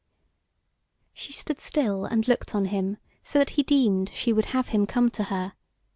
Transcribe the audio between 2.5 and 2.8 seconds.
on